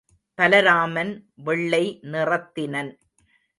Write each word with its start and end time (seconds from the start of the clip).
பலராமன் 0.37 1.11
வெள்ளை 1.35 1.99
நிறைத்தினன். 2.03 2.91